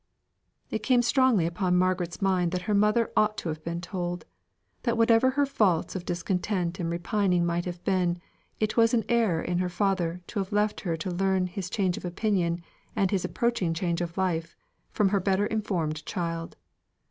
It 0.71 0.81
came 0.81 1.03
strongly 1.03 1.45
upon 1.45 1.75
Margaret's 1.77 2.23
mind 2.23 2.51
that 2.53 2.63
her 2.63 2.73
mother 2.73 3.11
ought 3.15 3.37
to 3.37 3.49
have 3.49 3.63
been 3.63 3.81
told: 3.81 4.25
that 4.81 4.97
whatever 4.97 5.29
her 5.29 5.45
faults 5.45 5.95
of 5.95 6.05
discontent 6.05 6.79
and 6.79 6.89
repining 6.89 7.45
might 7.45 7.65
have 7.65 7.83
been, 7.83 8.19
it 8.59 8.75
was 8.75 8.95
an 8.95 9.05
error 9.07 9.43
in 9.43 9.59
her 9.59 9.69
father 9.69 10.21
to 10.25 10.39
have 10.39 10.51
left 10.51 10.81
her 10.81 10.97
to 10.97 11.11
learn 11.11 11.45
his 11.45 11.69
change 11.69 11.97
of 11.97 12.03
opinion, 12.05 12.63
and 12.95 13.11
his 13.11 13.23
approaching 13.23 13.75
change 13.75 14.01
of 14.01 14.17
life, 14.17 14.55
from 14.89 15.09
her 15.09 15.19
better 15.19 15.45
informed 15.45 16.03
child. 16.03 16.57